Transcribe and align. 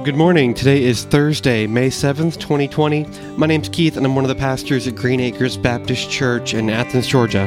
Well, 0.00 0.06
good 0.06 0.16
morning. 0.16 0.54
Today 0.54 0.82
is 0.82 1.04
Thursday, 1.04 1.66
May 1.66 1.88
7th, 1.88 2.40
2020. 2.40 3.04
My 3.36 3.46
name's 3.46 3.68
Keith, 3.68 3.98
and 3.98 4.06
I'm 4.06 4.14
one 4.14 4.24
of 4.24 4.30
the 4.30 4.34
pastors 4.34 4.86
at 4.88 4.94
Green 4.94 5.20
Acres 5.20 5.58
Baptist 5.58 6.10
Church 6.10 6.54
in 6.54 6.70
Athens, 6.70 7.06
Georgia. 7.06 7.42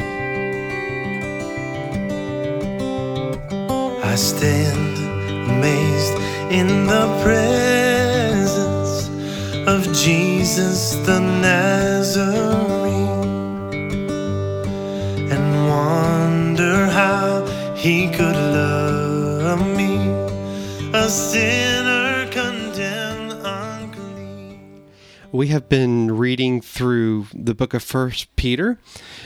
I 4.03 4.13
stand 4.13 4.97
amazed 5.49 6.13
in 6.53 6.85
the 6.85 7.07
presence 7.23 9.07
of 9.67 9.91
Jesus 9.91 10.93
the 11.07 11.19
Nazarene 11.21 12.21
and 15.31 15.67
wonder 15.67 16.85
how 16.85 17.47
he 17.75 18.11
could 18.11 18.35
love 18.35 19.65
me, 19.75 19.97
a 20.93 21.09
sinner 21.09 22.02
We 25.33 25.47
have 25.47 25.67
been 25.67 26.15
reading 26.15 26.61
through 26.61 27.25
the 27.33 27.55
book 27.55 27.73
of 27.73 27.81
First 27.81 28.35
Peter, 28.35 28.77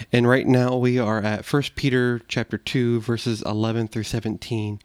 and 0.09 0.25
right 0.25 0.47
now 0.47 0.77
we 0.77 0.97
are 0.97 1.21
at 1.21 1.43
First 1.43 1.75
Peter 1.75 2.21
chapter 2.29 2.57
2 2.57 3.01
verses 3.01 3.41
11 3.41 3.89
through 3.89 4.03
17. 4.03 4.79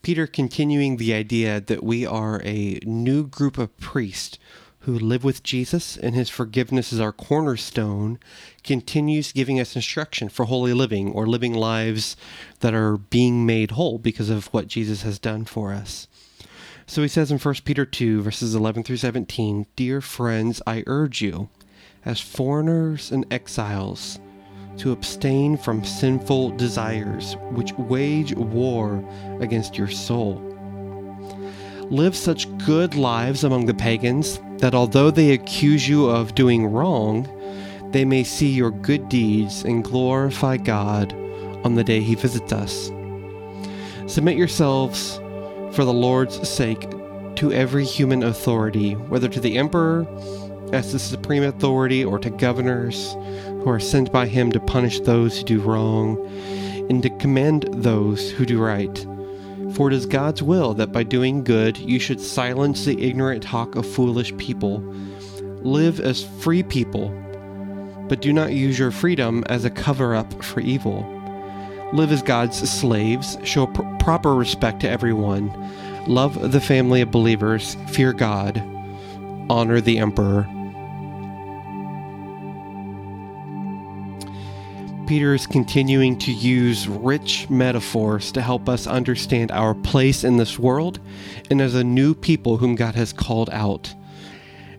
Peter 0.00 0.26
continuing 0.26 0.96
the 0.96 1.12
idea 1.12 1.60
that 1.60 1.84
we 1.84 2.06
are 2.06 2.40
a 2.42 2.80
new 2.84 3.26
group 3.26 3.58
of 3.58 3.76
priests 3.80 4.38
who 4.80 4.98
live 4.98 5.22
with 5.22 5.42
Jesus 5.42 5.98
and 5.98 6.14
his 6.14 6.30
forgiveness 6.30 6.90
is 6.90 7.00
our 7.00 7.12
cornerstone, 7.12 8.18
continues 8.64 9.30
giving 9.30 9.60
us 9.60 9.76
instruction 9.76 10.30
for 10.30 10.46
holy 10.46 10.72
living 10.72 11.12
or 11.12 11.26
living 11.26 11.52
lives 11.52 12.16
that 12.60 12.72
are 12.72 12.96
being 12.96 13.44
made 13.44 13.72
whole 13.72 13.98
because 13.98 14.30
of 14.30 14.46
what 14.54 14.68
Jesus 14.68 15.02
has 15.02 15.18
done 15.18 15.44
for 15.44 15.74
us. 15.74 16.08
So 16.92 17.00
he 17.00 17.08
says 17.08 17.32
in 17.32 17.38
1 17.38 17.54
Peter 17.64 17.86
2, 17.86 18.20
verses 18.20 18.54
11 18.54 18.82
through 18.82 18.98
17 18.98 19.64
Dear 19.76 20.02
friends, 20.02 20.60
I 20.66 20.84
urge 20.86 21.22
you, 21.22 21.48
as 22.04 22.20
foreigners 22.20 23.10
and 23.10 23.24
exiles, 23.32 24.20
to 24.76 24.92
abstain 24.92 25.56
from 25.56 25.86
sinful 25.86 26.50
desires 26.50 27.34
which 27.52 27.72
wage 27.78 28.34
war 28.34 29.02
against 29.40 29.78
your 29.78 29.88
soul. 29.88 30.34
Live 31.88 32.14
such 32.14 32.54
good 32.58 32.94
lives 32.94 33.42
among 33.42 33.64
the 33.64 33.72
pagans 33.72 34.38
that 34.58 34.74
although 34.74 35.10
they 35.10 35.32
accuse 35.32 35.88
you 35.88 36.10
of 36.10 36.34
doing 36.34 36.66
wrong, 36.66 37.26
they 37.92 38.04
may 38.04 38.22
see 38.22 38.50
your 38.50 38.70
good 38.70 39.08
deeds 39.08 39.64
and 39.64 39.82
glorify 39.82 40.58
God 40.58 41.14
on 41.64 41.74
the 41.74 41.84
day 41.84 42.00
he 42.00 42.16
visits 42.16 42.52
us. 42.52 42.90
Submit 44.06 44.36
yourselves 44.36 45.21
for 45.72 45.84
the 45.84 45.92
Lord's 45.92 46.48
sake 46.48 46.90
to 47.36 47.52
every 47.52 47.84
human 47.84 48.22
authority, 48.22 48.92
whether 48.92 49.28
to 49.28 49.40
the 49.40 49.56
emperor 49.56 50.06
as 50.72 50.92
the 50.92 50.98
supreme 50.98 51.42
authority 51.42 52.04
or 52.04 52.18
to 52.18 52.30
governors 52.30 53.12
who 53.46 53.68
are 53.68 53.80
sent 53.80 54.12
by 54.12 54.26
him 54.26 54.52
to 54.52 54.60
punish 54.60 55.00
those 55.00 55.38
who 55.38 55.44
do 55.44 55.60
wrong 55.60 56.18
and 56.90 57.02
to 57.02 57.10
commend 57.18 57.68
those 57.72 58.30
who 58.30 58.44
do 58.44 58.58
right. 58.62 59.06
For 59.74 59.88
it 59.88 59.94
is 59.94 60.04
God's 60.06 60.42
will 60.42 60.74
that 60.74 60.92
by 60.92 61.02
doing 61.02 61.44
good 61.44 61.78
you 61.78 61.98
should 61.98 62.20
silence 62.20 62.84
the 62.84 63.02
ignorant 63.02 63.42
talk 63.42 63.74
of 63.74 63.86
foolish 63.86 64.36
people. 64.36 64.78
Live 65.62 66.00
as 66.00 66.24
free 66.40 66.62
people, 66.62 67.08
but 68.08 68.20
do 68.20 68.32
not 68.32 68.52
use 68.52 68.78
your 68.78 68.90
freedom 68.90 69.42
as 69.46 69.64
a 69.64 69.70
cover 69.70 70.14
up 70.14 70.42
for 70.44 70.60
evil. 70.60 71.21
Live 71.92 72.10
as 72.10 72.22
God's 72.22 72.70
slaves, 72.70 73.36
show 73.44 73.66
pr- 73.66 73.82
proper 73.98 74.34
respect 74.34 74.80
to 74.80 74.88
everyone, 74.88 75.52
love 76.06 76.52
the 76.52 76.60
family 76.60 77.02
of 77.02 77.10
believers, 77.10 77.76
fear 77.88 78.14
God, 78.14 78.58
honor 79.50 79.78
the 79.80 79.98
emperor. 79.98 80.48
Peter 85.06 85.34
is 85.34 85.46
continuing 85.46 86.18
to 86.20 86.32
use 86.32 86.88
rich 86.88 87.50
metaphors 87.50 88.32
to 88.32 88.40
help 88.40 88.70
us 88.70 88.86
understand 88.86 89.50
our 89.50 89.74
place 89.74 90.24
in 90.24 90.38
this 90.38 90.58
world 90.58 90.98
and 91.50 91.60
as 91.60 91.74
a 91.74 91.84
new 91.84 92.14
people 92.14 92.56
whom 92.56 92.74
God 92.74 92.94
has 92.94 93.12
called 93.12 93.50
out. 93.50 93.94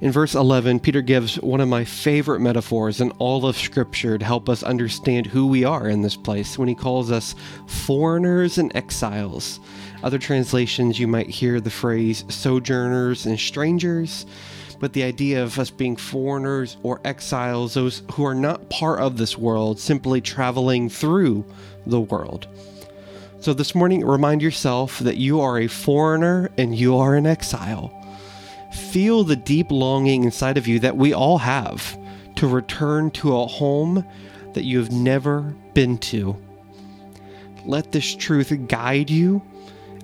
In 0.04 0.12
verse 0.12 0.36
11, 0.36 0.82
Peter 0.82 1.02
gives 1.02 1.36
one 1.36 1.62
of 1.62 1.70
my 1.70 1.86
favorite 1.86 2.42
metaphors 2.42 3.00
in 3.00 3.12
all 3.20 3.46
of 3.46 3.56
Scripture 3.56 4.18
to 4.18 4.26
help 4.26 4.50
us 4.50 4.62
understand 4.62 5.28
who 5.28 5.48
we 5.48 5.64
are 5.64 5.88
in 5.88 6.02
this 6.02 6.18
place 6.18 6.58
when 6.58 6.68
he 6.68 6.76
calls 6.76 7.10
us 7.10 7.36
foreigners 7.68 8.58
and 8.58 8.76
exiles. 8.76 9.62
Other 10.04 10.20
translations, 10.20 11.00
you 11.00 11.08
might 11.08 11.30
hear 11.30 11.62
the 11.62 11.70
phrase 11.70 12.26
sojourners 12.28 13.26
and 13.26 13.40
strangers 13.40 14.26
but 14.82 14.92
the 14.92 15.04
idea 15.04 15.42
of 15.42 15.58
us 15.58 15.70
being 15.70 15.96
foreigners 15.96 16.76
or 16.84 17.00
exiles, 17.06 17.76
those 17.76 18.02
who 18.12 18.26
are 18.26 18.36
not 18.36 18.70
part 18.70 19.00
of 19.00 19.16
this 19.16 19.38
world, 19.38 19.80
simply 19.80 20.20
traveling 20.20 20.90
through 20.90 21.46
the 21.86 22.02
world. 22.02 22.48
So 23.40 23.54
this 23.54 23.74
morning, 23.74 24.06
remind 24.06 24.42
yourself 24.42 25.00
that 25.00 25.16
you 25.16 25.40
are 25.40 25.60
a 25.60 25.68
foreigner 25.68 26.52
and 26.58 26.76
you 26.76 26.98
are 26.98 27.16
an 27.16 27.26
exile. 27.26 28.03
Feel 28.74 29.24
the 29.24 29.36
deep 29.36 29.72
longing 29.72 30.24
inside 30.24 30.58
of 30.58 30.68
you 30.68 30.80
that 30.80 30.98
we 30.98 31.14
all 31.14 31.38
have 31.38 31.98
to 32.36 32.48
return 32.48 33.12
to 33.12 33.38
a 33.38 33.48
home 33.48 34.06
that 34.54 34.64
you 34.64 34.80
have 34.80 34.92
never 34.92 35.56
been 35.74 35.98
to. 35.98 36.36
Let 37.66 37.92
this 37.92 38.16
truth 38.16 38.52
guide 38.68 39.10
you 39.10 39.42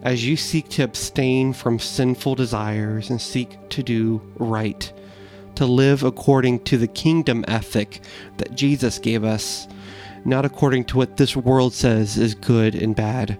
as 0.04 0.26
you 0.26 0.38
seek 0.38 0.70
to 0.70 0.84
abstain 0.84 1.52
from 1.52 1.80
sinful 1.80 2.36
desires 2.36 3.10
and 3.10 3.20
seek 3.20 3.58
to 3.70 3.84
do 3.84 4.22
right, 4.38 4.92
to 5.56 5.66
live 5.66 6.04
according 6.04 6.60
to 6.66 6.78
the 6.78 6.88
kingdom 6.88 7.44
ethic 7.48 8.02
that 8.38 8.56
Jesus 8.56 8.98
gave 9.00 9.24
us, 9.24 9.68
not 10.26 10.46
according 10.46 10.86
to 10.86 10.98
what 10.98 11.18
this 11.18 11.36
world 11.36 11.74
says 11.74 12.18
is 12.18 12.36
good 12.36 12.76
and 12.76 12.96
bad. 12.96 13.38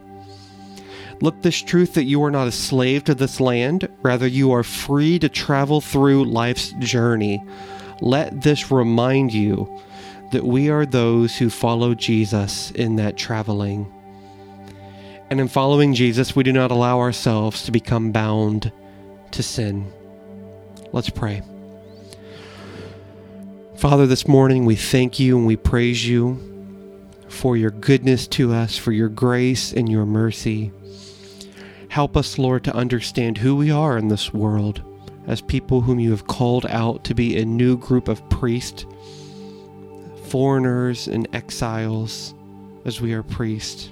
Look 1.22 1.42
this 1.42 1.62
truth 1.62 1.96
that 1.96 2.06
you 2.06 2.24
are 2.24 2.32
not 2.32 2.48
a 2.48 2.52
slave 2.52 3.04
to 3.06 3.16
this 3.16 3.40
land, 3.40 3.90
rather, 4.02 4.28
you 4.28 4.52
are 4.52 4.64
free 4.64 5.20
to 5.20 5.28
travel 5.28 5.82
through 5.82 6.26
life's 6.26 6.72
journey. 6.80 7.44
Let 8.02 8.42
this 8.42 8.72
remind 8.72 9.34
you 9.34 9.82
that 10.32 10.46
we 10.46 10.70
are 10.70 10.86
those 10.86 11.38
who 11.38 11.50
follow 11.50 11.94
Jesus 11.94 12.72
in 12.72 12.96
that 12.98 13.18
traveling. 13.18 13.92
And 15.30 15.40
in 15.40 15.48
following 15.48 15.94
Jesus, 15.94 16.36
we 16.36 16.44
do 16.44 16.54
not 16.54 16.72
allow 16.72 17.00
ourselves 17.00 17.64
to 17.64 17.72
become 17.72 18.12
bound 18.12 18.72
to 19.32 19.44
sin. 19.44 19.92
Let's 20.92 21.10
pray. 21.10 21.44
Father, 23.76 24.08
this 24.08 24.28
morning 24.28 24.66
we 24.66 24.76
thank 24.76 25.20
you 25.20 25.38
and 25.38 25.46
we 25.46 25.56
praise 25.56 26.08
you 26.08 26.46
for 27.28 27.56
your 27.56 27.72
goodness 27.72 28.28
to 28.28 28.54
us, 28.54 28.78
for 28.78 28.92
your 28.92 29.10
grace 29.10 29.72
and 29.72 29.90
your 29.90 30.06
mercy. 30.06 30.72
Help 31.90 32.16
us, 32.16 32.38
Lord, 32.38 32.64
to 32.64 32.76
understand 32.76 33.40
who 33.40 33.56
we 33.56 33.72
are 33.72 33.98
in 33.98 34.08
this 34.08 34.34
world 34.34 34.82
as 35.28 35.42
people 35.42 35.82
whom 35.82 36.00
you 36.00 36.12
have 36.12 36.28
called 36.28 36.66
out 36.68 37.04
to 37.04 37.14
be 37.14 37.38
a 37.38 37.46
new 37.46 37.78
group 37.78 38.08
of 38.08 38.28
priests, 38.30 38.86
foreigners, 40.26 41.08
and 41.08 41.28
exiles 41.34 42.34
as 42.86 43.02
we 43.02 43.14
are 43.14 43.24
priests. 43.24 43.92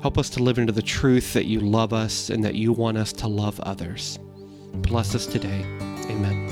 Help 0.00 0.18
us 0.18 0.30
to 0.30 0.42
live 0.42 0.58
into 0.58 0.72
the 0.72 0.82
truth 0.82 1.32
that 1.32 1.46
you 1.46 1.60
love 1.60 1.92
us 1.92 2.30
and 2.30 2.44
that 2.44 2.54
you 2.54 2.72
want 2.72 2.96
us 2.96 3.12
to 3.12 3.28
love 3.28 3.60
others. 3.60 4.18
Bless 4.74 5.14
us 5.14 5.26
today. 5.26 5.62
Amen. 6.08 6.51